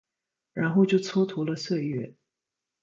[0.53, 2.15] 然后就蹉跎了岁月